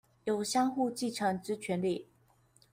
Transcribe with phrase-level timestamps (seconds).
[0.23, 2.07] 有相互繼承之權利